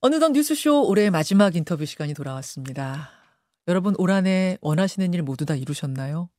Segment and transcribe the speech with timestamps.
[0.00, 3.10] 어느덧 뉴스쇼 올해 마지막 인터뷰 시간이 돌아왔습니다.
[3.66, 6.30] 여러분 올 한해 원하시는 일 모두 다 이루셨나요?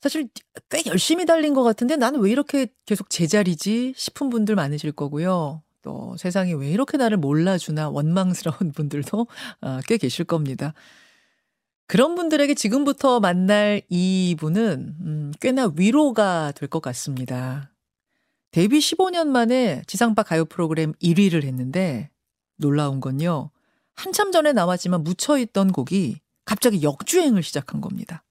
[0.00, 0.28] 사실
[0.68, 5.62] 꽤 열심히 달린 것 같은데 나는 왜 이렇게 계속 제자리지 싶은 분들 많으실 거고요.
[5.82, 9.26] 또 세상이 왜 이렇게 나를 몰라주나 원망스러운 분들도
[9.60, 10.74] 어, 꽤 계실 겁니다.
[11.88, 17.71] 그런 분들에게 지금부터 만날 이분은 음, 꽤나 위로가 될 것 같습니다.
[18.52, 22.10] 데뷔 15년 만에 지상파 가요 프로그램 1위를 했는데
[22.56, 23.50] 놀라운 건요.
[23.94, 28.24] 한참 전에 나왔지만 묻혀있던 곡이 갑자기 역주행을 시작한 겁니다.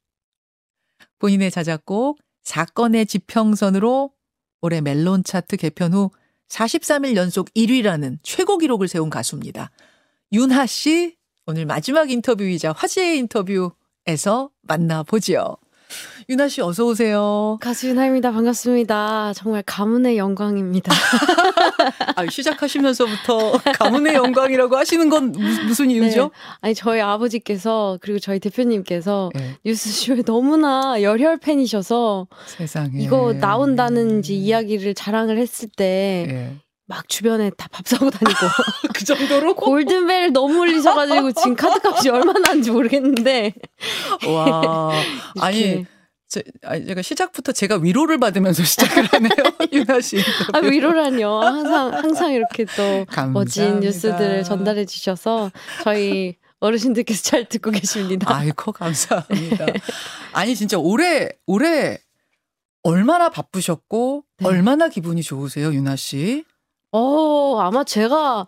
[1.19, 4.11] 본인의 자작곡 사건의 지평선으로
[4.61, 6.11] 올해 멜론 차트 개편 후
[6.49, 9.71] 43일 연속 1위라는 최고 기록을 세운 가수입니다.
[10.33, 15.60] 윤하 씨 오늘 마지막 인터뷰이자 화제의 인터뷰에서 만나보지요.
[16.29, 17.57] 유나 씨 어서 오세요.
[17.61, 18.31] 가수 유나입니다.
[18.31, 19.33] 반갑습니다.
[19.35, 20.93] 정말 가문의 영광입니다.
[22.15, 25.31] 아, 시작하시면서부터 가문의 영광이라고 하시는 건
[25.67, 25.95] 무슨 네.
[25.95, 26.23] 이유죠?
[26.23, 26.29] 네.
[26.61, 29.55] 아니 저희 아버지께서 그리고 저희 대표님께서 네.
[29.65, 36.57] 뉴스쇼에 너무나 열혈 팬이셔서 세상에 이거 나온다는 이야기를 자랑을 했을 때 네.
[36.91, 38.39] 막 주변에 다 밥 사고 다니고
[38.93, 43.53] 그 정도로 골든벨 너무 울리셔가지고 지금 카드값이 얼마나 하는지 모르겠는데
[44.27, 44.91] 와
[45.39, 45.85] 아니
[46.27, 49.31] 제, 아니, 제가 시작부터 제가 위로를 받으면서 시작을 하네요,
[49.73, 50.17] 유나 씨.
[50.53, 51.41] 아, 위로라뇨.
[51.41, 53.31] 항상, 항상 이렇게 또 감사합니다.
[53.33, 55.51] 멋진 뉴스들을 전달해 주셔서
[55.83, 58.33] 저희 어르신들께서 잘 듣고 계십니다.
[58.33, 59.65] 아이고, 감사합니다.
[60.31, 61.97] 아니, 진짜 올해, 올해
[62.83, 64.47] 얼마나 바쁘셨고, 네.
[64.47, 66.45] 얼마나 기분이 좋으세요, 유나 씨?
[66.91, 68.47] 어, 아마 제가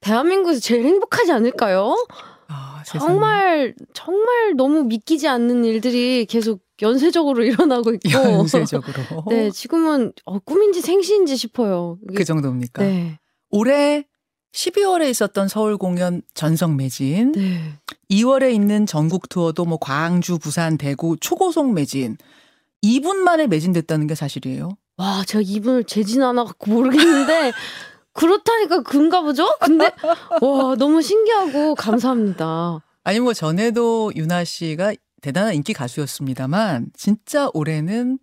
[0.00, 1.94] 대한민국에서 제일 행복하지 않을까요?
[2.48, 8.92] 아, 정말 정말 너무 믿기지 않는 일들이 계속 연쇄적으로 일어나고 있고 연쇄적으로
[9.28, 11.98] 네 지금은 어, 꿈인지 생시인지 싶어요.
[12.14, 12.82] 그 정도입니까?
[12.82, 13.18] 네.
[13.50, 14.04] 올해
[14.52, 17.60] 12월에 있었던 서울 공연 전성 매진, 네.
[18.10, 22.16] 2월에 있는 전국 투어도 뭐 광주, 부산, 대구 초고속 매진,
[22.82, 24.76] 2분 만에 매진됐다는 게 사실이에요.
[24.96, 27.52] 와, 제가 이분을 재진 않아갖고 모르겠는데,
[28.12, 29.48] 그렇다니까 그런가 보죠?
[29.60, 29.90] 근데,
[30.40, 32.80] 와, 너무 신기하고 감사합니다.
[33.02, 38.18] 아니, 뭐, 전에도 유나 씨가 대단한 인기 가수였습니다만, 진짜 올해는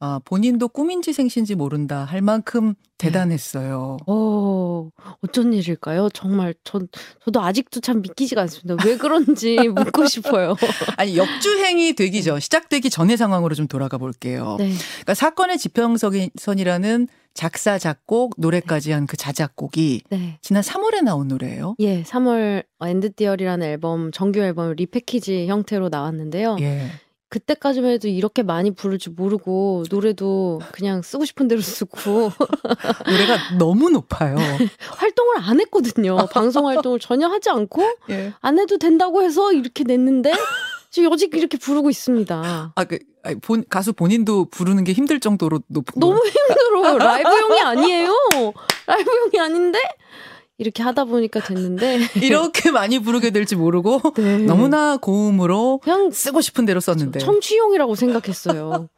[0.00, 3.08] 아, 본인도 꿈인지 생신지 모른다 할 만큼 네.
[3.08, 3.96] 대단했어요.
[4.00, 4.04] 네.
[4.06, 4.90] 어,
[5.22, 6.08] 어쩐 일일까요?
[6.10, 6.88] 정말 전
[7.24, 8.82] 저도 아직도 참 믿기지가 않습니다.
[8.86, 10.54] 왜 그런지 묻고 싶어요.
[10.96, 14.56] 아니 역주행이 되기 전 시작되기 전의 상황으로 좀 돌아가 볼게요.
[14.58, 14.72] 네.
[14.72, 20.38] 그러니까 사건의 지평선이라는 작사 작곡 노래까지 한 그 자작곡이 네.
[20.42, 21.76] 지난 3월에 나온 노래예요.
[21.78, 26.56] 예, 3월 End Theory라는 앨범 정규 앨범 repackage 형태로 나왔는데요.
[26.60, 26.88] 예.
[27.28, 32.32] 그때까지만 해도 이렇게 많이 부를 줄 모르고 노래도 그냥 쓰고 싶은 대로 쓰고
[33.06, 34.36] 노래가 너무 높아요.
[34.96, 36.16] 활동을 안 했거든요.
[36.32, 38.32] 방송 활동을 전혀 하지 않고 예.
[38.40, 40.32] 안 해도 된다고 해서 이렇게 냈는데
[40.90, 42.72] 지금 여직 이렇게 부르고 있습니다.
[42.74, 42.98] 아, 그,
[43.42, 46.96] 본, 가수 본인도 부르는 게 힘들 정도로 높은 너무 힘들어.
[46.96, 48.12] 라이브용이 아니에요.
[48.86, 49.78] 라이브용이 아닌데
[50.58, 54.38] 이렇게 하다 보니까 됐는데 이렇게 많이 부르게 될지 모르고 네.
[54.38, 58.88] 너무나 고음으로 그냥 쓰고 싶은 대로 썼는데 청취용이라고 생각했어요.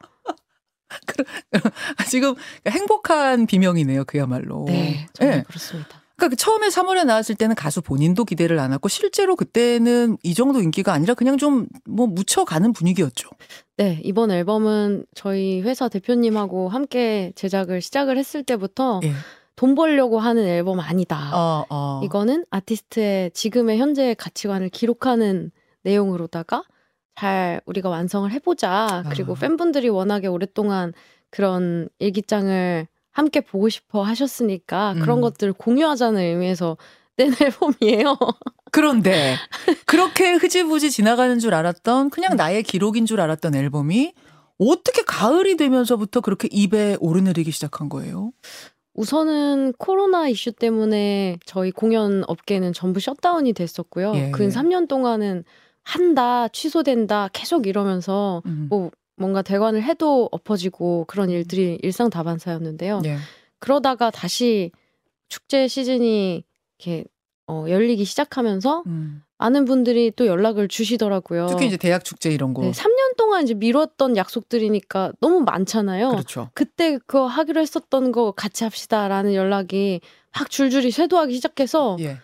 [2.09, 2.35] 지금
[2.67, 4.65] 행복한 비명이네요, 그야말로.
[4.67, 5.43] 네, 정말 네.
[5.43, 6.01] 그렇습니다.
[6.17, 10.93] 그러니까 처음에 3월에 나왔을 때는 가수 본인도 기대를 안 했고 실제로 그때는 이 정도 인기가
[10.93, 13.29] 아니라 그냥 좀 뭐 묻혀가는 분위기였죠.
[13.77, 19.13] 네, 이번 앨범은 저희 회사 대표님하고 함께 제작을 시작을 했을 때부터 예.
[19.61, 21.29] 돈 벌려고 하는 앨범 아니다.
[21.35, 22.01] 어, 어.
[22.03, 25.51] 이거는 아티스트의 지금의 현재의 가치관을 기록하는
[25.83, 26.63] 내용으로다가
[27.15, 29.03] 잘 우리가 완성을 해보자.
[29.09, 29.35] 그리고 어.
[29.35, 30.93] 팬분들이 워낙에 오랫동안
[31.29, 35.21] 그런 일기장을 함께 보고 싶어 하셨으니까 그런 음.
[35.21, 36.77] 것들을 공유하자는 의미에서
[37.15, 38.17] 낸 앨범이에요.
[38.71, 39.35] 그런데
[39.85, 44.13] 그렇게 흐지부지 지나가는 줄 알았던 그냥 나의 기록인 줄 알았던 앨범이
[44.57, 48.31] 어떻게 가을이 되면서부터 그렇게 입에 오르내리기 시작한 거예요?
[48.93, 54.13] 우선은 코로나 이슈 때문에 저희 공연 업계는 전부 셧다운이 됐었고요.
[54.15, 54.31] 예.
[54.31, 55.43] 근 3년 동안은
[55.83, 58.67] 한다, 취소된다, 계속 이러면서 음.
[58.69, 61.33] 뭐 뭔가 대관을 해도 엎어지고 그런 음.
[61.35, 63.01] 일들이 일상 다반사였는데요.
[63.05, 63.17] 예.
[63.59, 64.71] 그러다가 다시
[65.29, 66.43] 축제 시즌이
[66.77, 67.05] 이렇게
[67.51, 69.23] 어, 열리기 시작하면서 음.
[69.37, 71.47] 많은 분들이 또 연락을 주시더라고요.
[71.47, 72.61] 특히 이제 대학 축제 이런 거.
[72.61, 76.11] 네, 3년 동안 이제 미뤘던 약속들이니까 너무 많잖아요.
[76.11, 76.49] 그렇죠.
[76.53, 79.99] 그때 그거 하기로 했었던 거 같이 합시다라는 연락이
[80.37, 82.19] 막 줄줄이 쇄도하기 시작해서 예.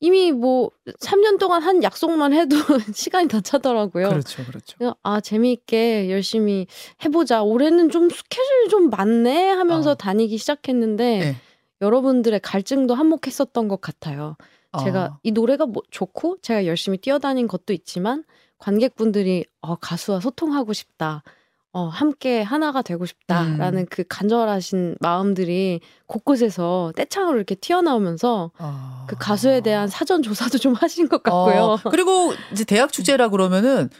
[0.00, 0.70] 이미 뭐
[1.00, 2.56] 3년 동안 한 약속만 해도
[2.94, 4.08] 시간이 다 차더라고요.
[4.08, 4.76] 그렇죠, 그렇죠.
[5.04, 6.66] 아 재미있게 열심히
[7.04, 7.42] 해보자.
[7.44, 9.94] 올해는 좀 스케줄이 좀 많네 하면서 어.
[9.94, 11.20] 다니기 시작했는데.
[11.20, 11.36] 예.
[11.80, 14.36] 여러분들의 갈증도 한몫했었던 것 같아요.
[14.84, 15.18] 제가 어.
[15.22, 18.24] 이 노래가 뭐 좋고 제가 열심히 뛰어다닌 것도 있지만
[18.58, 21.22] 관객분들이 어, 가수와 소통하고 싶다.
[21.72, 23.86] 어, 함께 하나가 되고 싶다라는 음.
[23.90, 29.04] 그 간절하신 마음들이 곳곳에서 떼창으로 이렇게 튀어나오면서 어.
[29.06, 31.62] 그 가수에 대한 사전 조사도 좀 하신 것 같고요.
[31.62, 31.78] 어.
[31.90, 33.90] 그리고 이제 대학 축제라 그러면은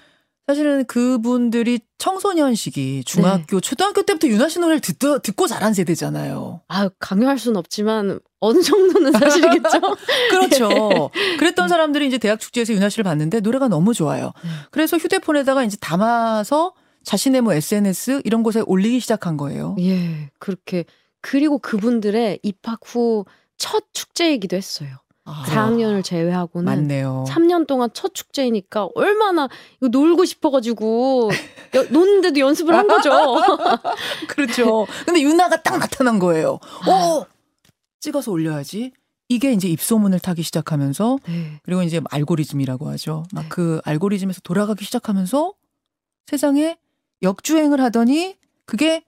[0.49, 3.61] 사실은 그분들이 청소년 시기 중학교, 네.
[3.61, 6.63] 초등학교 때부터 윤아 씨 노래를 듣, 듣고 자란 세대잖아요.
[6.69, 9.81] 아 강요할 수는 없지만 어느 정도는 사실이겠죠.
[10.31, 10.69] 그렇죠.
[11.15, 11.37] 네.
[11.37, 14.33] 그랬던 사람들이 이제 대학 축제에서 윤아 씨를 봤는데 노래가 너무 좋아요.
[14.43, 14.51] 네.
[14.71, 16.73] 그래서 휴대폰에다가 이제 담아서
[17.05, 19.77] 자신의 뭐 SNS 이런 곳에 올리기 시작한 거예요.
[19.81, 20.85] 예, 그렇게
[21.21, 23.25] 그리고 그분들의 입학 후
[23.59, 24.97] 첫 축제이기도 했어요.
[25.29, 27.25] 아, 4학년을 제외하고는 맞네요.
[27.29, 31.31] 3년 동안 첫 축제이니까 얼마나 이거 놀고 싶어가지고
[31.75, 33.11] 여, 노는데도 연습을 한 거죠.
[34.27, 34.87] 그렇죠.
[35.05, 36.59] 근데 유나가 딱 나타난 거예요.
[36.89, 37.27] 어
[38.01, 38.93] 찍어서 올려야지.
[39.29, 41.61] 이게 이제 입소문을 타기 시작하면서 네.
[41.63, 43.25] 그리고 이제 알고리즘이라고 하죠.
[43.35, 43.49] 막그 네.
[43.51, 45.53] 그 알고리즘에서 돌아가기 시작하면서
[46.27, 46.79] 세상에
[47.21, 49.05] 역주행을 하더니 그게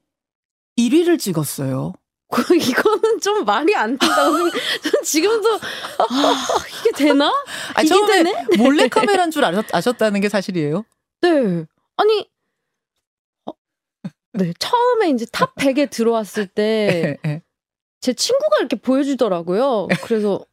[0.77, 1.95] 1위를 찍었어요.
[2.55, 4.53] 이거는 좀 말이 안 된다고 생각.
[4.83, 6.47] 전 지금도 아,
[6.81, 7.29] 이게 되나?
[7.75, 8.45] 아, 이게 되네?
[8.59, 10.85] 몰래 카메라인 줄 아셨, 아셨다는 게 사실이에요?
[11.23, 11.65] 네.
[11.97, 12.31] 아니
[13.47, 13.53] 어,
[14.33, 18.13] 네 처음에 이제 top 100에 들어왔을 때 제 예, 예.
[18.13, 19.89] 친구가 이렇게 보여주더라고요.
[20.05, 20.45] 그래서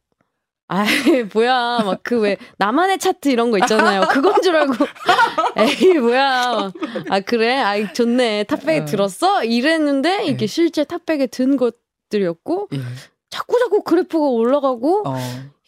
[0.68, 0.86] 아이
[1.32, 4.02] 뭐야 막 그 왜 나만의 차트 이런 거 있잖아요.
[4.10, 4.74] 그건 줄 알고
[5.56, 6.70] 에이 뭐야
[7.08, 8.84] 아 그래 아이 좋네 탑백에 어.
[8.84, 10.46] 들었어 이랬는데 이게 네.
[10.46, 12.80] 실제 탑백에 든 것들이었고 예.
[13.30, 15.16] 자꾸 자꾸 그래프가 올라가고 어.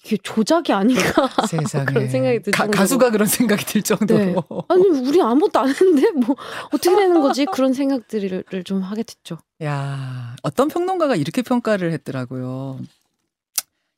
[0.04, 1.84] 이게 조작이 아닌가 세상에.
[1.84, 4.34] 그런 생각이 들 정도로 가수가 그런 생각이 들 정도로 네.
[4.68, 6.36] 아니 우리 아무것도 안 했는데 뭐
[6.72, 9.38] 어떻게 되는 거지 그런 생각들을 좀 하게 됐죠.
[9.62, 12.78] 야 어떤 평론가가 이렇게 평가를 했더라고요.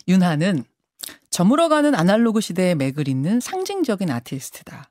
[0.09, 0.65] 윤하는
[1.33, 4.91] 저물어가는 아날로그 시대의 맥을 잇는 상징적인 아티스트다.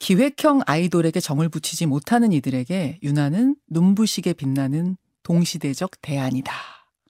[0.00, 6.52] 기획형 아이돌에게 정을 붙이지 못하는 이들에게 윤하는 눈부시게 빛나는 동시대적 대안이다.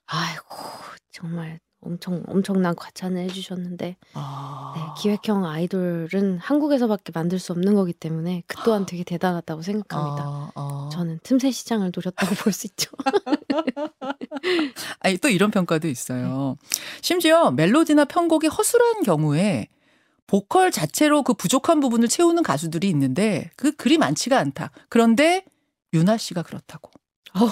[0.05, 0.45] 아이고
[1.11, 4.73] 정말 엄청 엄청난 과찬을 해주셨는데 아...
[4.75, 10.23] 네, 기획형 아이돌은 한국에서밖에 만들 수 없는 거기 때문에 그 또한 되게 대단하다고 생각합니다.
[10.23, 10.51] 아...
[10.55, 10.89] 아...
[10.91, 12.91] 저는 틈새 시장을 노렸다고 볼 수 있죠.
[14.99, 16.57] 아니 또 이런 평가도 있어요.
[17.01, 19.67] 심지어 멜로디나 편곡이 허술한 경우에
[20.27, 24.71] 보컬 자체로 그 부족한 부분을 채우는 가수들이 있는데 그 그리 많지가 않다.
[24.89, 25.45] 그런데
[25.93, 26.91] 유나 씨가 그렇다고.
[27.35, 27.49] 어,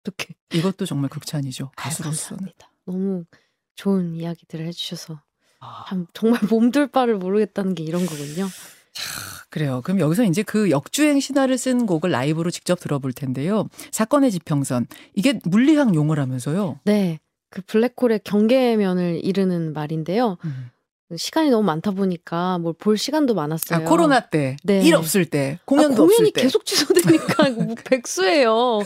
[0.00, 0.34] 어떻게?
[0.52, 1.72] 이것도 정말 극찬이죠.
[1.76, 2.44] 가수로서는.
[2.44, 3.24] 아유, 너무
[3.76, 5.20] 좋은 이야기들을 해주셔서
[5.60, 5.84] 아.
[5.88, 8.46] 참 정말 몸둘 바를 모르겠다는 게 이런 거군요.
[8.92, 9.04] 자,
[9.50, 9.80] 그래요.
[9.82, 13.68] 그럼 여기서 이제 그 역주행 신화를 쓴 곡을 라이브로 직접 들어볼 텐데요.
[13.90, 14.86] 사건의 지평선.
[15.14, 16.80] 이게 물리학 용어라면서요?
[16.84, 17.18] 네.
[17.50, 20.36] 그 블랙홀의 경계면을 이르는 말인데요.
[20.44, 20.70] 음.
[21.16, 23.80] 시간이 너무 많다 보니까 뭘 볼 시간도 많았어요.
[23.80, 24.56] 아, 코로나 때.
[24.64, 24.80] 네.
[24.82, 25.58] 일 없을 때.
[25.64, 26.30] 공연도 아, 공연이.
[26.32, 28.80] 계속 취소되니까 뭐 백수예요.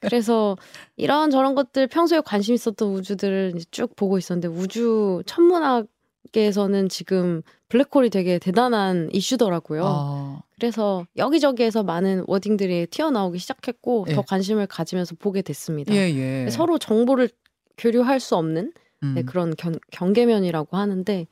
[0.00, 0.56] 그래서
[0.96, 8.38] 이런 저런 것들 평소에 관심 있었던 우주들을 쭉 보고 있었는데 우주 천문학계에서는 지금 블랙홀이 되게
[8.38, 9.82] 대단한 이슈더라고요.
[9.86, 10.42] 아.
[10.58, 14.14] 그래서 여기저기에서 많은 워딩들이 튀어나오기 시작했고 예.
[14.14, 15.94] 더 관심을 가지면서 보게 됐습니다.
[15.94, 16.10] 예,
[16.44, 16.50] 예.
[16.50, 17.30] 서로 정보를
[17.78, 19.14] 교류할 수 없는 네, 음.
[19.14, 21.26] 네, 그런 견, 경계면이라고 하는데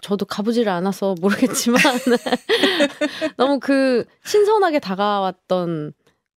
[0.00, 1.80] 저도 가보지를 않아서 모르겠지만
[3.36, 5.92] 너무 그 신선하게 다가왔던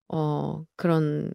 [0.10, 1.34] 어 그런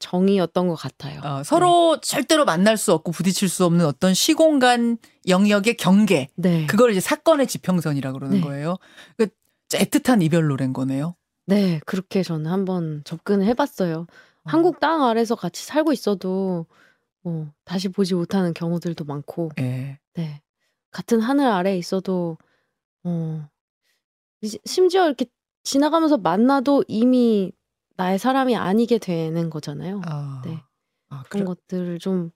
[0.00, 1.20] 정이었던 것 같아요.
[1.22, 2.00] 어, 서로 네.
[2.02, 4.98] 절대로 만날 수 없고 부딪힐 수 없는 어떤 시공간
[5.28, 6.28] 영역의 경계.
[6.34, 6.66] 네.
[6.66, 8.42] 그걸 이제 사건의 지평선이라고 그러는 네.
[8.42, 8.76] 거예요.
[9.16, 9.28] 그
[9.70, 11.14] 애틋한 이별 노래인 거네요.
[11.46, 14.00] 네, 그렇게 저는 한번 접근을 해봤어요.
[14.00, 14.06] 어.
[14.44, 16.66] 한국 땅 아래서 같이 살고 있어도
[17.22, 19.50] 뭐 다시 보지 못하는 경우들도 많고.
[19.56, 19.98] 네.
[20.14, 20.42] 네.
[20.94, 22.38] 같은 하늘 아래에 있어도
[23.02, 23.46] 어
[24.64, 25.26] 심지어 이렇게
[25.64, 27.52] 지나가면서 만나도 이미
[27.96, 30.00] 나의 사람이 아니게 되는 거잖아요.
[30.04, 30.40] 아.
[30.44, 30.62] 네.
[31.08, 31.54] 아, 그런 그래.
[31.54, 32.30] 것들을 좀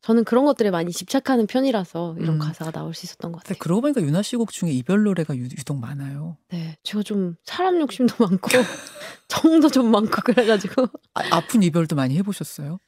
[0.00, 2.38] 저는 그런 것들에 많이 집착하는 편이라서 이런 음.
[2.38, 3.56] 가사가 나올 수 있었던 것 같아요.
[3.58, 6.36] 그러고 보니까 윤아 씨곡 중에 이별 노래가 유, 독 많아요.
[6.48, 8.48] 네, 제가 좀 사람 욕심도 많고
[9.28, 12.78] 정도 좀 많고 그래가지고 아, 픈 이별도 많이 해보셨어요?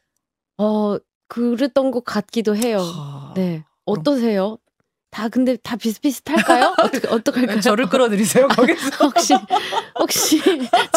[0.59, 2.78] 어, 그랬던 것 같기도 해요.
[2.78, 3.33] 하...
[3.35, 4.59] 네, 어떠세요?
[5.16, 6.75] 다 근데 다 비슷비슷할까요?
[6.76, 7.61] 어떻게 어떡할까요?
[7.62, 9.35] 저를 끌어들이세요 거기서 혹시
[9.99, 10.42] 혹시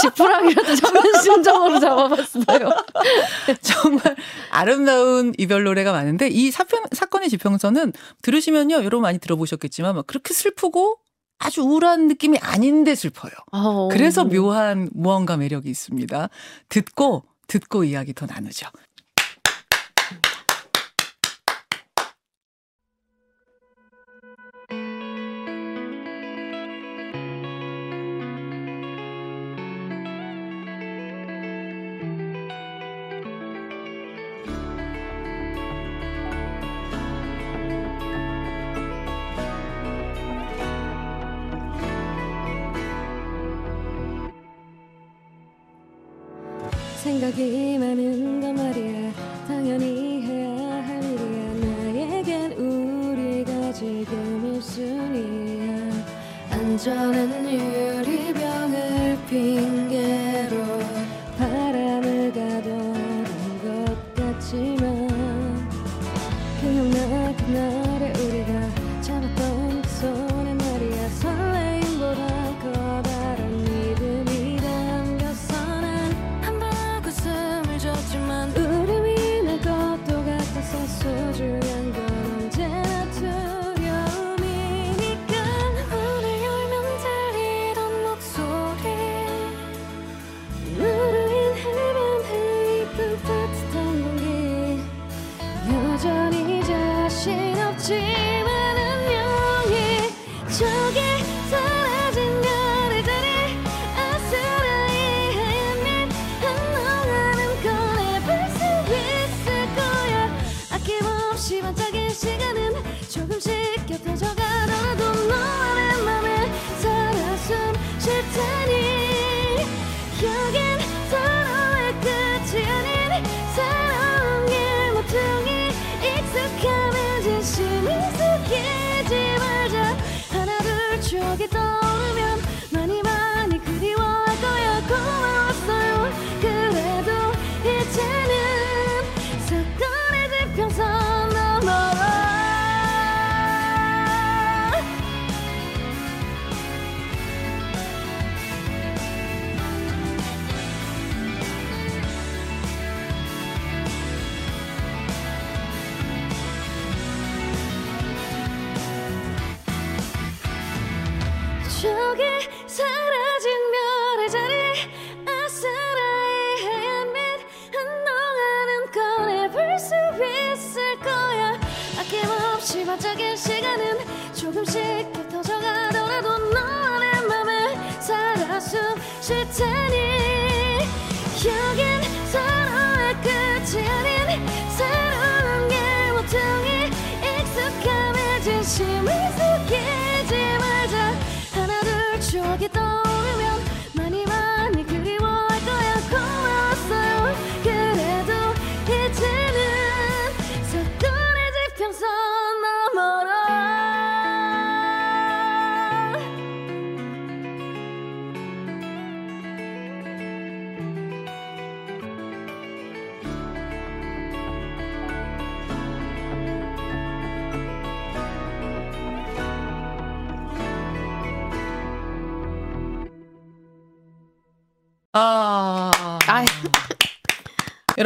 [0.01, 2.69] 지푸라기라도 잡는 심정으로 잡아봤어요.
[3.61, 4.17] 정말
[4.51, 10.97] 아름다운 이별 노래가 많은데 이 사평, 사건의 지평선은 들으시면요 여러분 많이 들어보셨겠지만 막 그렇게 슬프고
[11.37, 13.31] 아주 우울한 느낌이 아닌데 슬퍼요.
[13.53, 16.27] 아, 그래서 묘한 무언가 매력이 있습니다.
[16.67, 18.67] 듣고 듣고 이야기 더 나누죠.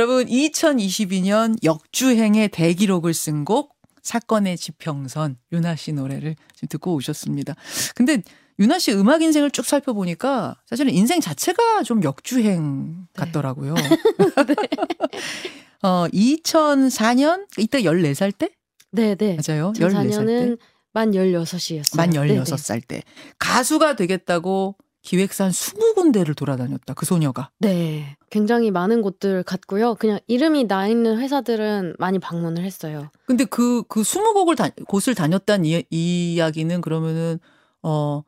[0.03, 7.55] 여러분 2022년 역주행의 대기록을 쓴 곡 사건의 지평선 윤아 씨 노래를 지금 듣고 오셨습니다.
[7.95, 8.21] 근데
[8.59, 13.75] 윤아 씨 음악 인생을 쭉 살펴보니까 사실은 인생 자체가 좀 역주행 같더라고요.
[13.75, 13.87] 네.
[15.87, 18.49] 어, 2004년 이때 14살 때?
[18.91, 19.37] 네, 네.
[19.47, 19.71] 맞아요.
[19.71, 20.59] 14살 2004년은
[20.91, 21.95] 만 16이었어요.
[21.95, 23.03] 만 16살 때
[23.39, 26.93] 가수가 되겠다고 기획사 한 20군데를 돌아다녔다.
[26.93, 27.51] 그 소녀가.
[27.59, 28.15] 네.
[28.29, 29.95] 굉장히 많은 곳들 갔고요.
[29.95, 33.11] 그냥 이름이 나 있는 회사들은 많이 방문을 했어요.
[33.25, 37.39] 근데 그, 그 20곡을 다, 곳을 다녔다는 이, 이야기는 그러면은,
[37.83, 38.23] 어,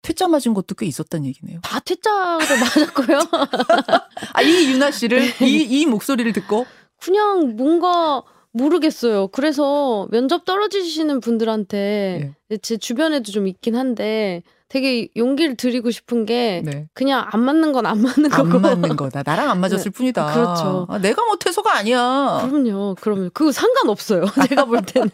[0.00, 1.60] 퇴짜 맞은 것도 꽤 있었다는 얘기네요.
[1.62, 3.18] 다 퇴짜로 맞았고요.
[4.32, 5.46] 아, 이 유나 씨를, 네.
[5.46, 6.64] 이, 이 목소리를 듣고?
[6.98, 9.28] 그냥 뭔가 모르겠어요.
[9.28, 12.56] 그래서 면접 떨어지시는 분들한테 네.
[12.58, 16.88] 제 주변에도 좀 있긴 한데 되게 용기를 드리고 싶은 게 네.
[16.92, 18.58] 그냥 안 맞는 건 안 맞는 안 거고.
[18.58, 19.22] 맞는 거다.
[19.24, 19.96] 나랑 안 맞았을 네.
[19.96, 20.32] 뿐이다.
[20.34, 20.86] 그렇죠.
[20.88, 22.46] 아, 내가 못해서가 아니야.
[22.48, 22.96] 그럼요.
[23.00, 23.30] 그럼요.
[23.32, 24.24] 그거 상관없어요.
[24.48, 25.08] 제가 볼 때는.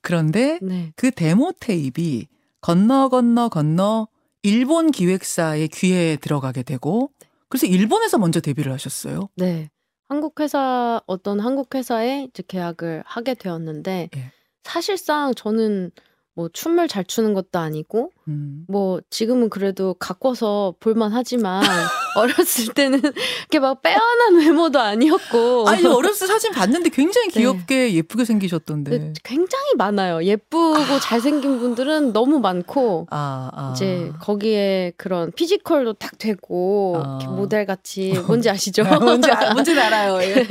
[0.00, 0.92] 그런데 네.
[0.96, 2.28] 그 데모 테이프이
[2.60, 4.08] 건너 건너 건너
[4.42, 7.10] 일본 기획사의 귀에 들어가게 되고
[7.48, 9.28] 그래서 일본에서 먼저 데뷔를 하셨어요.
[9.36, 9.70] 네.
[10.08, 14.32] 한국 회사 어떤 한국 회사에 이제 계약을 하게 되었는데 예.
[14.62, 15.90] 사실상 저는
[16.34, 18.64] 뭐 춤을 잘 추는 것도 아니고 음.
[18.68, 21.62] 뭐 지금은 그래도 가꿔서 볼만 하지만
[22.16, 27.40] 어렸을 때는 이렇게 막 빼어난 외모도 아니었고 아니 어렸을 때 사진 봤는데 굉장히 네.
[27.40, 28.98] 귀엽게 예쁘게 생기셨던데.
[28.98, 30.24] 네, 굉장히 많아요.
[30.24, 33.72] 예쁘고 잘생긴 분들은 너무 많고 아, 아.
[33.74, 37.18] 이제 거기에 그런 피지컬도 딱 되고 아.
[37.28, 38.82] 모델 같이 뭔지 아시죠?
[39.00, 40.20] 뭔지 아- 뭔지는 알아요.
[40.22, 40.46] 예.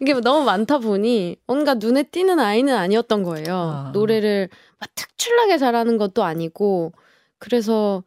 [0.00, 3.46] 이게 너무 많다 보니 뭔가 눈에 띄는 아이는 아니었던 거예요.
[3.56, 3.90] 아.
[3.92, 4.48] 노래를
[4.78, 6.92] 막 특출나게 잘하는 것도 아니고
[7.40, 8.04] 그래서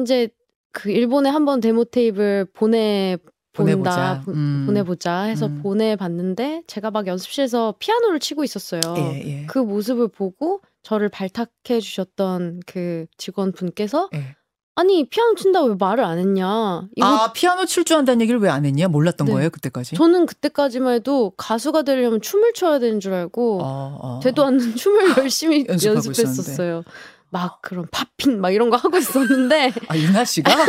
[0.00, 0.28] 이제
[0.72, 3.16] 그 일본에 한번 데모 테이프를 보내
[3.52, 4.62] 본다 보내보자, 음.
[4.66, 5.60] 보내보자 해서 음.
[5.62, 8.80] 보내봤는데 제가 막 연습실에서 피아노를 치고 있었어요.
[8.96, 9.46] 예, 예.
[9.46, 14.36] 그 모습을 보고 저를 발탁해 주셨던 그 직원분께서 예.
[14.76, 16.88] 아니 피아노 친다고 왜 말을 안 했냐?
[16.94, 17.06] 이거...
[17.06, 18.86] 아 피아노 칠 줄 안다는 얘기를 왜 안 했냐?
[18.88, 19.32] 몰랐던 네.
[19.32, 19.96] 거예요 그때까지?
[19.96, 24.20] 저는 그때까지만 해도 가수가 되려면 춤을 춰야 되는 줄 알고 아, 아.
[24.22, 26.84] 되도 않는 춤을 열심히 연습했었어요.
[27.30, 30.62] 막 그런 팝핑 막 이런 거 하고 있었는데 아 유나 씨가 네.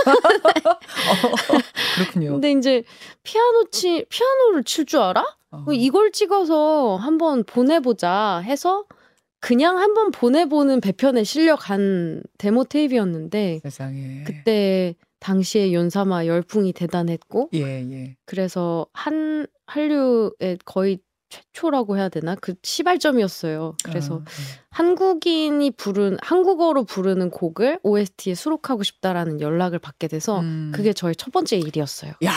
[0.69, 0.79] 어,
[1.95, 2.31] 그렇군요.
[2.33, 2.83] 근데 이제
[3.23, 5.23] 피아노 치 피아노를 칠 줄 알아?
[5.51, 5.65] 어.
[5.73, 8.85] 이걸 찍어서 한번 보내보자 해서
[9.39, 18.15] 그냥 한번 보내보는 배편에 실려간 데모 테이프였는데 세상에 그때 당시에 연사마 열풍이 대단했고 예, 예.
[18.25, 20.99] 그래서 한 한류의 거의
[21.31, 23.75] 최초라고 해야 되나 그 시발점이었어요.
[23.83, 24.61] 그래서 아, 네.
[24.69, 30.71] 한국인이 부른 한국어로 부르는 곡을 OST에 수록하고 싶다라는 연락을 받게 돼서 음.
[30.75, 32.13] 그게 저의 첫 번째 일이었어요.
[32.25, 32.31] 야.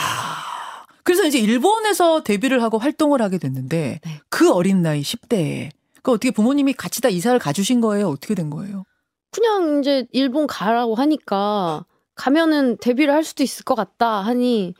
[1.03, 4.21] 그래서 이제 일본에서 데뷔를 하고 활동을 하게 됐는데 네.
[4.29, 5.69] 그 어린 나이 10대에
[6.01, 8.07] 그 어떻게 부모님이 같이 다 이사를 가주신 거예요?
[8.07, 8.85] 어떻게 된 거예요?
[9.31, 11.85] 그냥 이제 일본 가라고 하니까
[12.15, 14.73] 가면은 데뷔를 할 수도 있을 것 같다 하니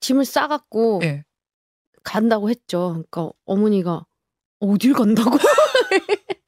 [0.00, 1.24] 짐을 싸갖고 네.
[2.04, 3.04] 간다고 했죠.
[3.10, 4.06] 그러니까 어머니가
[4.60, 5.38] 어딜 간다고?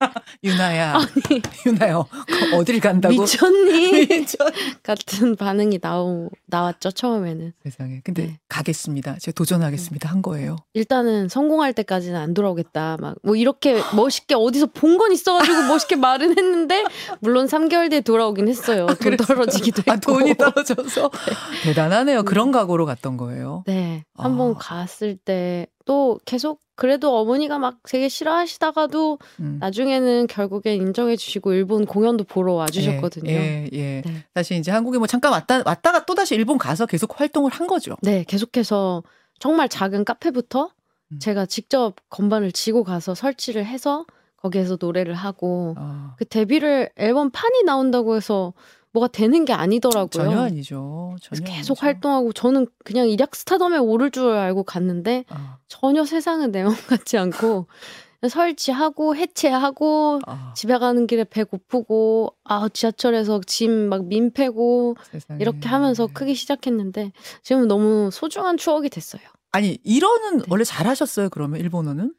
[0.44, 0.94] 유나야.
[0.94, 1.42] 아니.
[1.66, 2.06] 유나요.
[2.54, 3.14] 어딜 간다고?
[3.14, 4.06] 미쳤니?
[4.08, 4.38] 미쳤...
[4.82, 7.52] 같은 반응이 나오, 나왔죠, 처음에는.
[7.62, 8.00] 세상에.
[8.04, 8.38] 근데 네.
[8.48, 9.18] 가겠습니다.
[9.18, 10.08] 제가 도전하겠습니다.
[10.08, 10.56] 한 거예요.
[10.74, 12.96] 일단은 성공할 때까지는 안 돌아오겠다.
[13.00, 16.84] 막, 뭐 이렇게 멋있게 어디서 본 건 있어가지고 멋있게 말은 했는데,
[17.20, 18.86] 물론 3개월 뒤에 돌아오긴 했어요.
[18.90, 19.92] 아, 돈 떨어지기도 했고.
[19.92, 21.10] 아, 돈이 떨어져서.
[21.10, 21.34] 네.
[21.64, 22.24] 대단하네요.
[22.24, 23.64] 그런 각오로 갔던 거예요.
[23.66, 24.04] 네.
[24.14, 24.58] 한번 아.
[24.58, 29.56] 갔을 때, 또 계속 그래도 어머니가 막 되게 싫어하시다가도 음.
[29.58, 33.28] 나중에는 결국엔 인정해 주시고 일본 공연도 보러 와 주셨거든요.
[33.28, 34.02] 예, 예, 예.
[34.06, 34.24] 네.
[34.32, 37.96] 다시 이제 한국에 뭐 잠깐 왔다 왔다가 또 다시 일본 가서 계속 활동을 한 거죠.
[38.02, 39.02] 네, 계속해서
[39.40, 40.70] 정말 작은 카페부터
[41.10, 41.18] 음.
[41.18, 46.14] 제가 직접 건반을 지고 가서 설치를 해서 거기에서 노래를 하고 어.
[46.18, 48.52] 그 데뷔를 앨범 판이 나온다고 해서
[48.92, 50.08] 뭐가 되는 게 아니더라고요.
[50.08, 51.16] 전혀 아니죠.
[51.22, 51.86] 전혀 계속 아니죠.
[51.86, 55.58] 활동하고 저는 그냥 일약 스타덤에 오를 줄 알고 갔는데 어.
[55.68, 57.66] 전혀 세상은 내맘 같지 않고
[58.28, 60.52] 설치하고 해체하고 어.
[60.54, 65.40] 집에 가는 길에 배 고프고 아 지하철에서 짐 막 민폐고 세상에.
[65.40, 69.22] 이렇게 하면서 크게 시작했는데 지금 너무 소중한 추억이 됐어요.
[69.52, 70.44] 아니 이러는 네.
[70.48, 72.12] 원래 잘하셨어요 그러면 일본어는?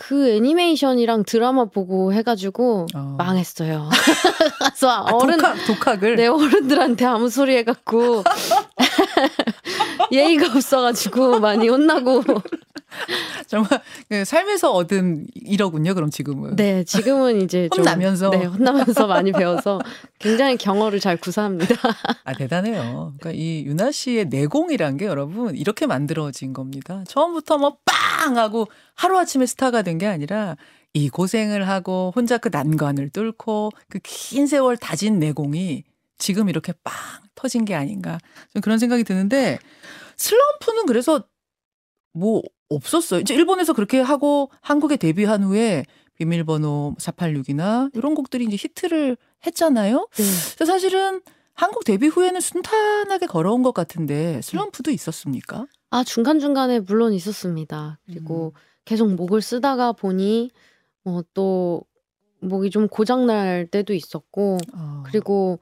[0.00, 3.14] 그 애니메이션이랑 드라마 보고 해가지고 어.
[3.18, 3.90] 망했어요.
[4.60, 8.22] 그래서 아, 어른 독학, 독학 을 내 어른들한테 아무 소리 해갖고
[10.12, 12.22] 예의가 없어가지고 많이 혼나고
[13.48, 15.94] 정말 그 삶에서 얻은 이러군요.
[15.94, 16.56] 그럼 지금은.
[16.56, 19.80] 네, 지금은 이제 혼나면서 네, 혼나면서 많이 배워서
[20.18, 21.74] 굉장히 경어를 잘 구사합니다.
[22.24, 23.14] 아 대단해요.
[23.18, 27.02] 그러니까 이 유나 씨의 내공이란 게 여러분 이렇게 만들어진 겁니다.
[27.08, 27.76] 처음부터 뭐
[28.28, 30.56] 빵 하고 하루 아침에 스타가 된 게 아니라
[30.94, 35.84] 이 고생을 하고 혼자 그 난관을 뚫고 그 긴 세월 다진 내공이
[36.18, 36.94] 지금 이렇게 빵
[37.34, 38.18] 터진 게 아닌가.
[38.52, 39.58] 좀 그런 생각이 드는데
[40.16, 41.24] 슬럼프는 그래서
[42.12, 43.20] 뭐 없었어요.
[43.20, 45.84] 이제 일본에서 그렇게 하고 한국에 데뷔한 후에
[46.16, 50.08] 비밀번호 486이나 이런 곡들이 이제 히트를 했잖아요.
[50.16, 50.24] 네.
[50.56, 51.22] 그래서 사실은
[51.54, 55.66] 한국 데뷔 후에는 순탄하게 걸어온 것 같은데 슬럼프도 있었습니까?
[55.90, 57.98] 아 중간중간에 물론 있었습니다.
[58.06, 58.60] 그리고 음.
[58.84, 60.50] 계속 목을 쓰다가 보니
[61.04, 61.82] 어, 또
[62.40, 65.02] 목이 좀 고장 날 때도 있었고 어.
[65.06, 65.60] 그리고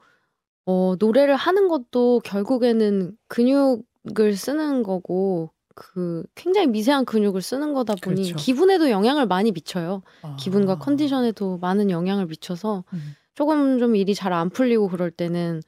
[0.65, 8.23] 어, 노래를 하는 것도 결국에는 근육을 쓰는 거고 그 굉장히 미세한 근육을 쓰는 거다 보니
[8.23, 8.35] 그렇죠.
[8.35, 10.01] 기분에도 영향을 많이 미쳐요.
[10.23, 10.35] 아.
[10.39, 13.15] 기분과 컨디션에도 많은 영향을 미쳐서 음.
[13.35, 15.61] 조금 좀 일이 잘 안 풀리고 그럴 때는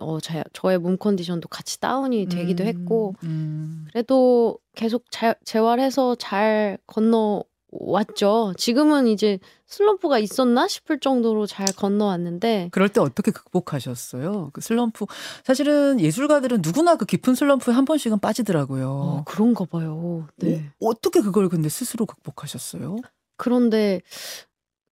[0.00, 2.68] 어, 저, 저의 몸 컨디션도 같이 다운이 되기도 음.
[2.68, 3.86] 했고 음.
[3.92, 7.44] 그래도 계속 잘 재활해서 잘 건너
[7.76, 8.54] 왔죠.
[8.56, 12.68] 지금은 이제 슬럼프가 있었나 싶을 정도로 잘 건너왔는데.
[12.70, 14.50] 그럴 때 어떻게 극복하셨어요?
[14.52, 15.06] 그 슬럼프.
[15.42, 18.88] 사실은 예술가들은 누구나 그 깊은 슬럼프에 한 번씩은 빠지더라고요.
[18.88, 20.26] 어, 그런가 봐요.
[20.36, 20.70] 네.
[20.80, 22.96] 어, 어떻게 그걸 근데 스스로 극복하셨어요?
[23.36, 24.00] 그런데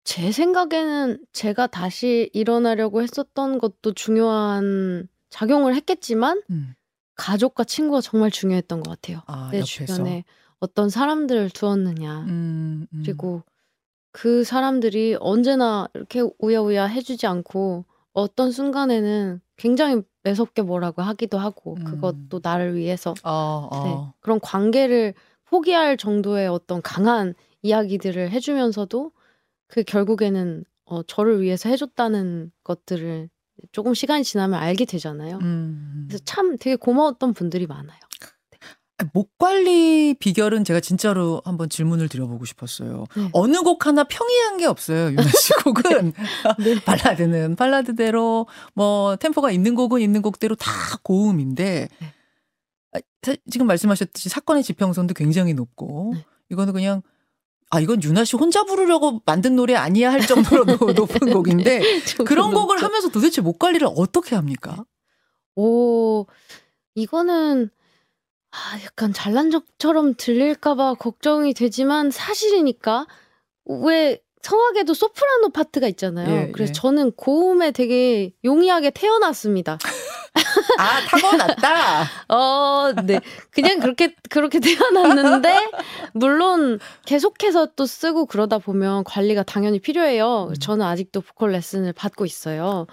[0.07, 6.75] 제 생각에는 제가 다시 일어나려고 했었던 것도 중요한 작용을 했겠지만 음.
[7.17, 9.23] 가족과 친구가 정말 중요했던 것 같아요.
[9.27, 9.67] 아, 내 옆에서.
[9.67, 10.25] 주변에
[10.61, 12.21] 어떤 사람들을 두었느냐.
[12.21, 13.03] 음, 음.
[13.05, 13.43] 그리고
[14.13, 21.85] 그 사람들이 언제나 이렇게 우야우야 해주지 않고 어떤 순간에는 굉장히 매섭게 뭐라고 하기도 하고 음.
[21.85, 23.85] 그것도 나를 위해서 어, 어.
[23.85, 25.15] 네, 그런 관계를
[25.47, 29.11] 포기할 정도의 어떤 강한 이야기들을 해주면서도
[29.69, 33.29] 그 결국에는 어, 저를 위해서 해줬다는 것들을
[33.73, 35.39] 조금 시간이 지나면 알게 되잖아요.
[35.43, 36.07] 음.
[36.09, 37.99] 그래서 참 되게 고마웠던 분들이 많아요.
[38.99, 43.05] 아, 목 관리 비결은 제가 진짜로 한번 질문을 드려보고 싶었어요.
[43.15, 43.29] 네.
[43.33, 45.11] 어느 곡 하나 평이한 게 없어요.
[45.11, 46.13] 유나 씨 곡은
[46.65, 46.81] 네.
[46.83, 50.71] 발라드는 발라드대로 뭐 템포가 있는 곡은 있는 곡대로 다
[51.03, 52.13] 고음인데 네.
[52.93, 53.01] 아,
[53.51, 56.25] 지금 말씀하셨듯이 사건의 지평선도 굉장히 높고 네.
[56.51, 57.03] 이거는 그냥
[57.71, 61.83] 아 이건 유나 씨 혼자 부르려고 만든 노래 아니야 할 정도로 높은 곡인데
[62.27, 64.85] 그런 곡을 하면서 도대체 목 관리를 어떻게 합니까?
[65.57, 66.27] 오
[66.95, 67.71] 이거는
[68.51, 73.07] 아 약간 잘난 척처럼 들릴까봐 걱정이 되지만 사실이니까
[73.67, 76.33] 왜 성악에도 소프라노 파트가 있잖아요.
[76.33, 76.73] 예, 그래서 예.
[76.73, 79.77] 저는 고음에 되게 용이하게 태어났습니다.
[80.79, 82.03] 아, 타고났다?
[82.35, 83.21] 어, 네.
[83.51, 85.71] 그냥 그렇게, 그렇게 태어났는데,
[86.13, 90.49] 물론 계속해서 또 쓰고 그러다 보면 관리가 당연히 필요해요.
[90.51, 90.55] 음.
[90.55, 92.87] 저는 아직도 보컬 레슨을 받고 있어요.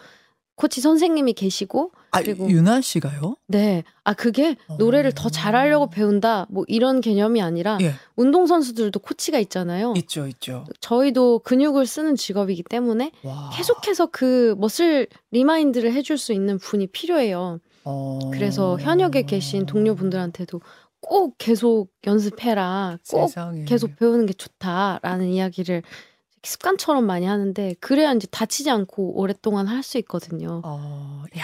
[0.56, 3.36] 코치 선생님이 계시고 아, 그리고 윤하 씨가요?
[3.48, 3.84] 네.
[4.04, 5.14] 아 그게 노래를 어...
[5.16, 7.94] 더 잘하려고 배운다 뭐 이런 개념이 아니라 예.
[8.16, 9.94] 운동 선수들도 코치가 있잖아요.
[9.98, 10.66] 있죠, 있죠.
[10.80, 13.50] 저희도 근육을 쓰는 직업이기 때문에 와...
[13.54, 17.60] 계속해서 그것을 remind를 해줄 수 있는 분이 필요해요.
[17.84, 18.20] 어...
[18.32, 20.62] 그래서 현역에 계신 동료분들한테도
[21.02, 23.00] 꼭 계속 연습해라.
[23.10, 23.66] 꼭 세상에.
[23.66, 25.84] 계속 배우는 게 좋다라는 이야기를
[26.44, 30.62] 습관처럼 많이 하는데 그래야 이제 다치지 않고 오랫동안 할 수 있거든요.
[30.64, 31.44] 어, 야.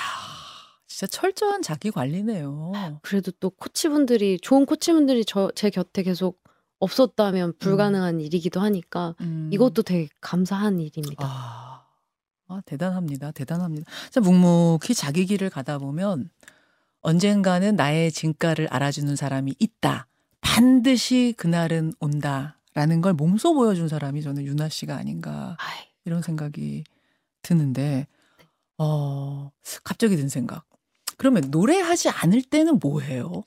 [1.00, 2.74] 진짜 철저한 자기 관리네요.
[3.04, 6.44] 그래도 또 코치분들이 좋은 코치분들이 저 제 곁에 계속
[6.80, 7.54] 없었다면 음.
[7.58, 8.20] 불가능한 음.
[8.20, 9.50] 일이기도 하니까 음.
[9.54, 11.26] 이것도 되게 감사한 일입니다.
[11.26, 11.86] 아,
[12.50, 13.32] 아 대단합니다.
[13.32, 13.90] 대단합니다.
[14.12, 16.30] 진짜 묵묵히 자기 길을 가다 보면
[17.00, 20.06] 언젠가는 나의 진가를 알아주는 사람이 있다.
[20.42, 22.58] 반드시 그날은 온다.
[22.74, 25.56] 라는 걸 몸소 보여준 사람이 저는 윤하 씨가 아닌가
[26.04, 26.84] 이런 생각이
[27.42, 27.82] 드는데
[28.38, 28.46] 네.
[28.78, 29.52] 어
[29.86, 30.69] 갑자기 든 생각.
[31.20, 33.44] 그러면 노래하지 않을 때는 뭐 해요?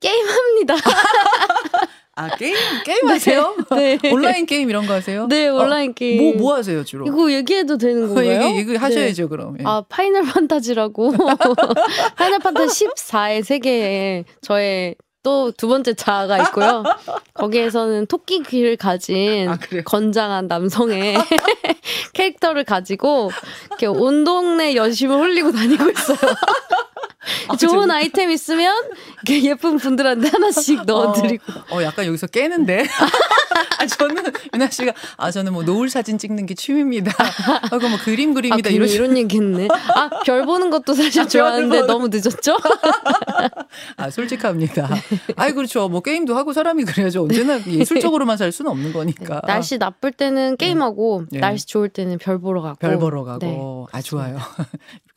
[0.00, 0.74] 게임합니다.
[2.16, 3.56] 아 게임 게임 하세요?
[3.74, 4.12] 네, 네.
[4.12, 5.26] 온라인 게임 이런 거 하세요?
[5.28, 6.18] 네 온라인 어, 게임.
[6.22, 7.06] 뭐뭐 뭐 하세요 주로?
[7.06, 8.42] 이거 얘기해도 되는 건가요?
[8.48, 9.28] 얘기 얘기 하셔야죠 네.
[9.28, 9.56] 그럼.
[9.58, 9.64] 예.
[9.64, 11.12] 아 파이널 판타지라고
[12.16, 16.84] 파이널 판타지 14의 세계에 저의 또 두 번째 자아가 있고요.
[17.32, 21.16] 거기에서는 토끼 귀를 가진 아, 건장한 남성의
[22.12, 23.30] 캐릭터를 가지고
[23.68, 26.18] 이렇게 온 동네 여심을 홀리고 다니고 있어요.
[27.48, 27.94] 아, 좋은 재밌다.
[27.94, 28.74] 아이템 있으면
[29.28, 31.44] 예쁜 분들한테 하나씩 어, 넣어드리고.
[31.70, 32.86] 어, 어 약간 여기서 깨는데.
[33.78, 37.12] 아, 저는 유나 씨가 아 저는 뭐 노을 사진 찍는 게 취미입니다.
[37.70, 38.68] 하고 뭐 그림 그립니다.
[38.68, 39.68] 아, 이런 이런 얘기했네.
[39.94, 42.56] 아별 보는 것도 사실 아, 좋아하는데 너무 늦었죠?
[43.96, 44.88] 아 솔직합니다.
[45.36, 45.88] 아이 그렇죠.
[45.88, 47.24] 뭐 게임도 하고 사람이 그래야죠.
[47.24, 49.40] 언제나 예술적으로만 살 수는 없는 거니까.
[49.46, 51.40] 네, 날씨 나쁠 때는 게임하고 네.
[51.40, 52.78] 날씨 좋을 때는 별 보러 가고.
[52.78, 53.88] 별 보러 가고.
[53.92, 53.98] 네.
[53.98, 54.38] 아 좋아요.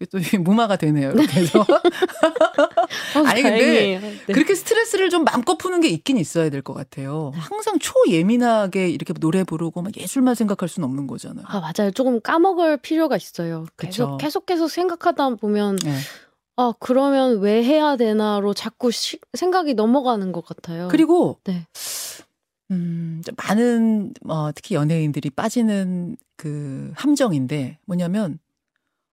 [0.05, 1.11] 또 무마가 되네요.
[1.11, 1.61] 이렇게 해서.
[1.61, 1.65] 어,
[3.25, 4.33] 아니 근데 네.
[4.33, 7.31] 그렇게 스트레스를 좀 마음껏 푸는 게 있긴 있어야 될 것 같아요.
[7.35, 11.45] 항상 초예민하게 이렇게 노래 부르고 막 예술만 생각할 수는 없는 거잖아요.
[11.47, 11.91] 아 맞아요.
[11.91, 13.65] 조금 까먹을 필요가 있어요.
[13.77, 15.95] 계속 계속 계속 생각하다 보면 네.
[16.57, 20.87] 아 그러면 왜 해야 되나로 자꾸 시, 생각이 넘어가는 것 같아요.
[20.89, 21.65] 그리고 네.
[22.71, 28.39] 음, 많은 어, 특히 연예인들이 빠지는 그 함정인데 뭐냐면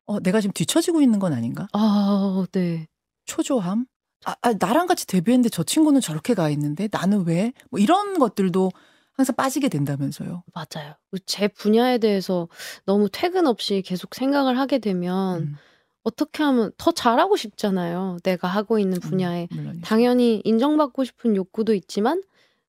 [0.06, 1.66] 어, 내가 지금 뒤처지고 있는 건 아닌가?
[1.72, 2.86] 아, 네.
[3.26, 3.86] 초조함?
[4.26, 7.52] 아, 아, 나랑 같이 데뷔했는데 저 친구는 저렇게 가 있는데 나는 왜?
[7.70, 8.70] 뭐 이런 것들도
[9.12, 10.42] 항상 빠지게 된다면서요.
[10.52, 10.94] 맞아요.
[11.24, 12.48] 제 분야에 대해서
[12.84, 15.54] 너무 퇴근 없이 계속 생각을 하게 되면 음.
[16.02, 18.18] 어떻게 하면 더 잘하고 싶잖아요.
[18.22, 19.48] 내가 하고 있는 음, 분야에.
[19.52, 22.22] 음, 당연히 인정받고 싶은 욕구도 있지만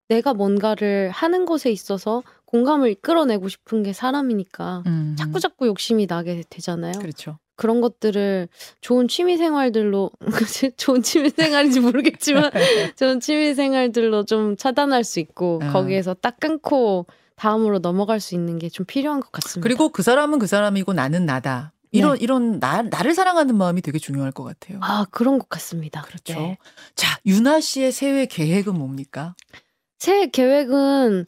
[0.07, 2.23] 내가 뭔가를 하는 것에 있어서
[2.55, 5.15] 공감을 이끌어내고 싶은 게 사람이니까 음.
[5.19, 6.93] 자꾸 자꾸 욕심이 나게 되잖아요.
[6.99, 7.37] 그렇죠.
[7.57, 8.47] 그런 것들을
[8.79, 10.11] 좋은 취미 생활들로
[10.77, 12.51] 좋은 취미 생활인지 모르겠지만
[12.95, 15.73] 좋은 취미 생활들로 좀 차단할 수 있고 아.
[15.73, 19.61] 거기에서 딱 끊고 다음으로 넘어갈 수 있는 게 좀 필요한 것 같습니다.
[19.67, 21.73] 그리고 그 사람은 그 사람이고 나는 나다.
[21.91, 22.23] 이런 네.
[22.23, 24.79] 이런 나 나를 사랑하는 마음이 되게 중요할 것 같아요.
[24.81, 26.01] 아 그런 것 같습니다.
[26.03, 26.33] 그렇죠.
[26.39, 26.57] 네.
[26.95, 29.35] 자 윤하 씨의 새해 계획은 뭡니까?
[29.99, 31.25] 새해 계획은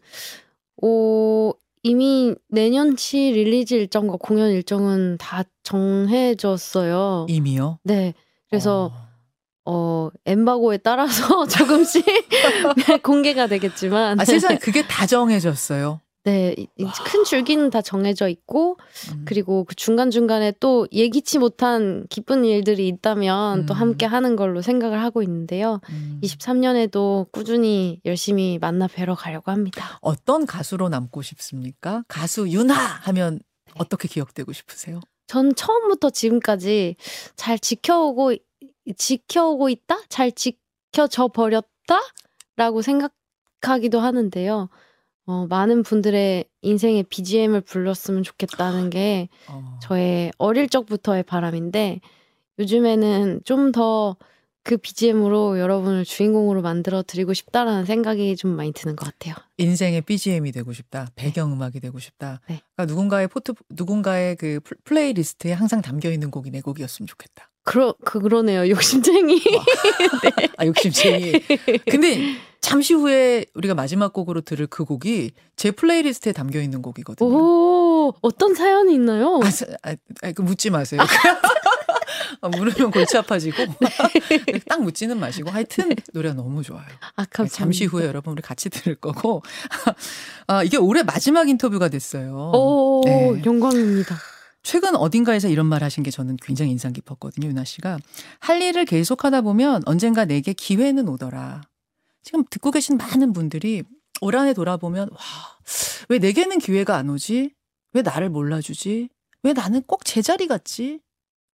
[0.82, 7.28] 오 이미 내년치 release 일정과 공연 일정은 다 정해졌어요.
[7.30, 7.80] 이미요?
[7.84, 8.14] 네.
[8.50, 8.92] 그래서
[9.66, 12.06] 어, 어 엠바고에 따라서 조금씩
[13.04, 16.02] 공개가 되겠지만 아 세상에 그게 다 정해졌어요.
[16.28, 16.54] 네,
[17.06, 18.76] 큰 줄기는 다 정해져 있고
[19.14, 19.24] 음.
[19.26, 23.66] 그리고 그 중간 중간에 또 예기치 못한 기쁜 일들이 있다면 음.
[23.66, 25.80] 또 함께 하는 걸로 생각을 하고 있는데요.
[25.90, 26.20] 음.
[26.22, 30.00] 23년에도 꾸준히 열심히 만나 뵈러 가려고 합니다.
[30.02, 32.04] 어떤 가수로 남고 싶습니까?
[32.10, 33.72] 가수 유나 하면 네.
[33.80, 35.00] 어떻게 기억되고 싶으세요?
[35.28, 36.98] 전 처음부터 지금까지
[37.38, 38.34] 잘 지켜오고
[38.98, 40.00] 지켜오고 있다?
[40.10, 42.02] 잘 지켜져 버렸다?
[42.58, 44.68] 라고 생각하기도 하는데요.
[45.28, 49.78] 어, 많은 분들의 인생의 BGM을 불렀으면 좋겠다는 게 어.
[49.84, 52.02] 저의 어릴 적부터의 바람인데
[52.58, 54.16] 요즘에는 좀 더
[54.68, 59.34] 그 BGM으로 여러분을 주인공으로 만들어 드리고 싶다라는 생각이 좀 많이 드는 것 같아요.
[59.56, 61.06] 인생의 BGM이 되고 싶다.
[61.16, 61.24] 네.
[61.24, 62.42] 배경 음악이 되고 싶다.
[62.50, 62.60] 네.
[62.76, 67.50] 그러니까 누군가의 포트 누군가의 그 playlist에 항상 담겨 있는 곡이 내 곡이었으면 좋겠다.
[67.68, 68.70] 그러 그 그러네요.
[68.70, 69.42] 욕심쟁이.
[70.24, 70.48] 네.
[70.58, 71.34] 아 욕심쟁이.
[71.90, 77.30] 근데 잠시 후에 우리가 마지막 곡으로 들을 그 곡이 제 playlist에 담겨 있는 곡이거든요.
[77.30, 79.42] 오, 어떤 사연이 있나요?
[79.44, 81.02] 아, 아, 아 그 묻지 마세요.
[82.40, 84.60] 아, 물으면 골치 아파지고 네.
[84.70, 86.86] 딱 묻지는 마시고 하여튼 노래가 너무 좋아요.
[87.18, 89.44] 아, 네, 잠시 후에 여러분 우리 같이 들을 거고
[90.48, 92.52] 아, 이게 올해 마지막 인터뷰가 됐어요.
[92.54, 93.42] 오, 네.
[93.46, 94.16] 영광입니다.
[94.68, 98.00] 최근 어딘가에서 이런 말 하신 게 저는 굉장히 인상 깊었거든요, 윤하 씨가.
[98.42, 101.62] 할 일을 계속 하다 보면 언젠가 내게 기회는 오더라.
[102.22, 103.84] 지금 듣고 계신 많은 분들이
[104.20, 105.18] 올 한 해 돌아보면 와,
[106.10, 107.54] 왜 내게는 기회가 안 오지?
[107.94, 109.08] 왜 나를 몰라주지?
[109.44, 111.00] 왜 나는 꼭 제자리 같지?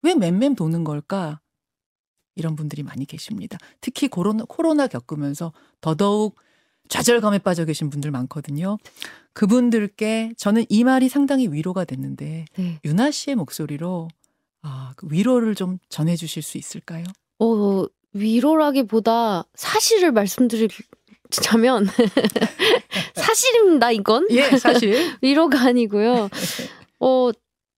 [0.01, 1.39] 왜 맴맴 도는 걸까?
[2.35, 3.59] 이런 분들이 많이 계십니다.
[3.83, 6.37] 특히 코로나, 코로나 겪으면서 더더욱
[6.89, 8.79] 좌절감에 빠져 계신 분들 많거든요.
[9.33, 12.79] 그분들께 저는 이 말이 상당히 위로가 됐는데 네.
[12.85, 14.09] 유나 씨의 목소리로
[14.63, 17.05] 아, 그 위로를 좀 전해 주실 수 있을까요?
[17.39, 21.87] 어, 위로라기보다 사실을 말씀드리자면
[23.15, 24.29] 사실입니다 이건.
[24.31, 24.95] 예, 사실.
[25.23, 26.29] 위로가 아니고요.
[27.01, 27.31] 어,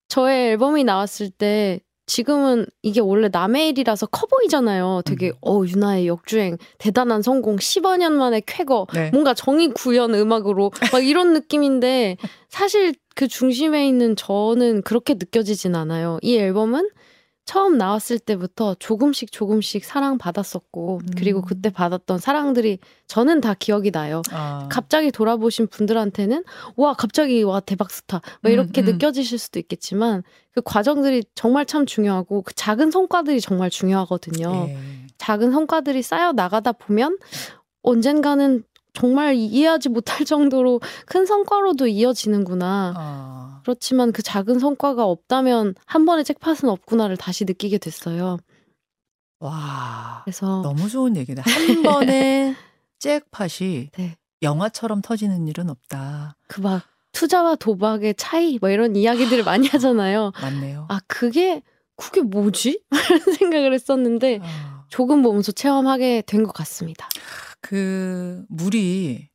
[0.09, 5.03] 저의 앨범이 나왔을 때 지금은 이게 원래 남의 일이라서 커 보이잖아요.
[5.05, 5.33] 되게 음.
[5.41, 9.11] 어 유나의 역주행 대단한 성공 15년 만에 쾌거 네.
[9.11, 12.17] 뭔가 정의 구현 음악으로 막 이런 느낌인데
[12.49, 16.19] 사실 그 중심에 있는 저는 그렇게 느껴지진 않아요.
[16.23, 16.89] 이 앨범은
[17.45, 21.07] 처음 나왔을 때부터 조금씩 조금씩 사랑받았었고, 음.
[21.17, 24.23] 그리고 그때 받았던 사랑들이 저는 다 기억이 나요.
[24.31, 24.69] 아.
[24.71, 26.45] 갑자기 돌아보신 분들한테는,
[26.77, 28.23] 와, 갑자기, 와, 대박 스타.
[28.41, 28.93] 뭐 이렇게 음, 음.
[28.93, 34.67] 느껴지실 수도 있겠지만, 그 과정들이 정말 참 중요하고, 그 작은 성과들이 정말 중요하거든요.
[34.69, 34.79] 예.
[35.19, 37.19] 작은 성과들이 쌓여 나가다 보면,
[37.83, 42.95] 언젠가는 정말 이해하지 못할 정도로 큰 성과로도 이어지는구나.
[42.97, 43.61] 아.
[43.63, 48.39] 그렇지만 그 작은 성과가 없다면 한 번의 잭팟은 없구나를 다시 느끼게 됐어요.
[49.41, 50.23] 와.
[50.25, 51.43] 그래서 너무 좋은 얘기다.
[51.45, 52.55] 한 번의
[52.99, 54.17] 잭팟이 네.
[54.43, 56.37] 영화처럼 터지는 일은 없다.
[56.49, 60.33] 그 막 투자와 도박의 차이 뭐 이런 이야기들을 아, 많이 하잖아요.
[60.41, 60.87] 맞네요.
[60.89, 61.63] 아 그게
[61.97, 62.81] 그게 뭐지?
[62.91, 64.85] 이런 생각을 했었는데 아.
[64.89, 67.09] 조금 보면서 체험하게 된 것 같습니다.
[67.65, 69.31] 그 물이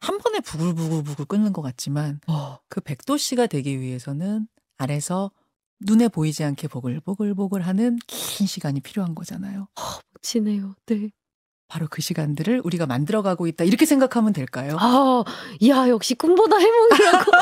[0.00, 2.56] 한 번에 부글부글부글 끓는 것 같지만 어.
[2.70, 5.30] 그 백도씨가 되기 위해서는 아래서
[5.80, 9.68] 눈에 보이지 않게 보글보글보글 하는 긴 시간이 필요한 거잖아요.
[9.78, 9.82] 어,
[10.14, 10.74] 멋지네요.
[10.86, 11.10] 네.
[11.68, 14.78] 바로 그 시간들을 우리가 만들어가고 있다 이렇게 생각하면 될까요?
[14.80, 15.22] 아,
[15.68, 17.32] 야 역시 꿈보다 해몽이라고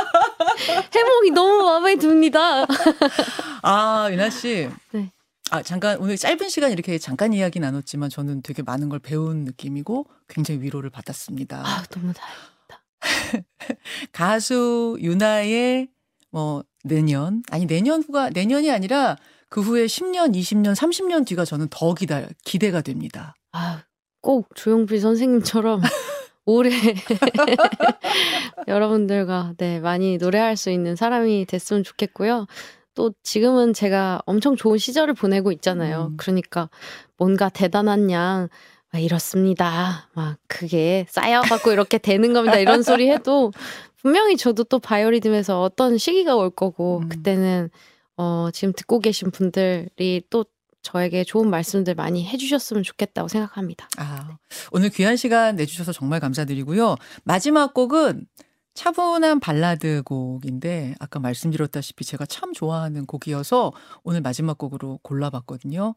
[0.92, 2.66] 해몽이 너무 마음에 듭니다.
[3.62, 5.12] 아 유나 씨, 네.
[5.52, 10.06] 아, 잠깐 오늘 짧은 시간 이렇게 잠깐 이야기 나눴지만 저는 되게 많은 걸 배운 느낌이고
[10.26, 11.62] 굉장히 위로를 받았습니다.
[11.62, 12.82] 아, 너무 다행이다.
[14.12, 15.90] 가수 유나의
[16.30, 19.18] 뭐 내년 아니 내년 후가 내년이 아니라
[19.50, 23.34] 그 후에 10년, 20년, 30년 뒤가 저는 더 기다 기대가 됩니다.
[23.52, 23.82] 아,
[24.22, 25.82] 꼭 조용필 선생님처럼
[26.46, 26.70] 올해
[28.68, 32.46] 여러분들과 네, 많이 노래할 수 있는 사람이 됐으면 좋겠고요.
[32.94, 36.08] 또 지금은 제가 엄청 좋은 시절을 보내고 있잖아요.
[36.12, 36.16] 음.
[36.16, 36.68] 그러니까
[37.16, 38.48] 뭔가 대단한 양,
[38.92, 40.08] 막 이렇습니다.
[40.12, 42.58] 막 그게 쌓여갖고 이렇게 되는 겁니다.
[42.58, 43.52] 이런 소리 해도
[43.96, 47.08] 분명히 저도 또 바이오리듬에서 어떤 시기가 올 거고 음.
[47.08, 47.70] 그때는
[48.16, 50.44] 어 지금 듣고 계신 분들이 또
[50.82, 53.88] 저에게 좋은 말씀들 많이 해주셨으면 좋겠다고 생각합니다.
[53.96, 54.36] 아,
[54.72, 56.96] 오늘 귀한 시간 내주셔서 정말 감사드리고요.
[57.24, 58.26] 마지막 곡은
[58.74, 65.94] 차분한 발라드 곡인데 아까 말씀드렸다시피 제가 참 좋아하는 곡이어서 오늘 마지막 곡으로 골라봤거든요.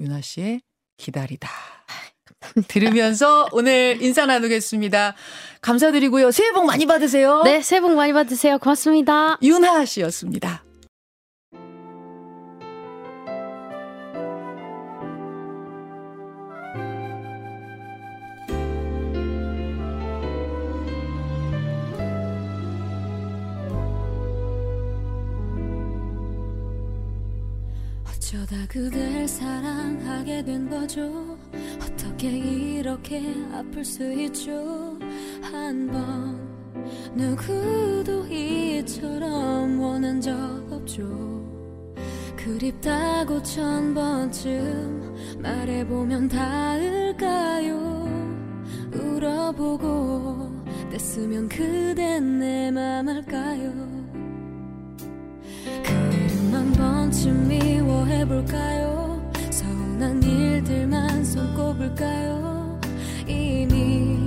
[0.00, 0.62] 유나 씨의
[0.96, 1.48] 기다리다.
[2.68, 5.14] 들으면서 오늘 인사 나누겠습니다.
[5.60, 6.30] 감사드리고요.
[6.30, 7.42] 새해 복 많이 받으세요.
[7.42, 8.58] 네, 새해 복 많이 받으세요.
[8.58, 9.38] 고맙습니다.
[9.42, 10.64] 유나 씨였습니다.
[28.68, 31.38] 그댈 사랑하게 된 거죠.
[31.82, 33.22] 어떻게 이렇게
[33.52, 34.98] 아플 수 있죠?
[35.42, 36.44] 한 번
[37.14, 40.32] 누구도 이처럼 원한 적
[40.70, 41.02] 없죠.
[42.36, 48.04] 그립다고 천 번쯤 말해보면 닿을까요?
[48.92, 50.52] 울어보고
[50.92, 54.03] 뗐으면 그댄 내 맘 알까요
[56.54, 59.20] 한 번쯤 미워해볼까요?
[59.50, 62.78] 서운한 일들만 손꼽을까요?
[63.26, 64.18] 이미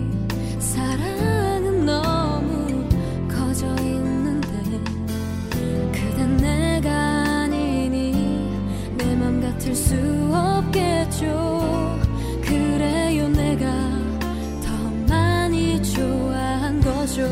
[0.60, 2.88] 사랑은 너무
[3.30, 4.48] 커져 있는데
[5.94, 6.90] 그댄 내가
[7.44, 8.52] 아니니
[8.98, 9.96] 내 맘 같을 수
[10.34, 12.00] 없겠죠.
[12.44, 13.66] 그래요 내가
[14.66, 17.24] 더 많이 좋아한 거죠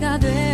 [0.00, 0.45] Ta.